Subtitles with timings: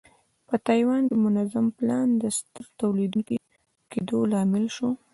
[0.47, 3.35] په تایوان کې منظم پلان د ستر تولیدوونکي
[3.91, 4.89] کېدو لامل شو.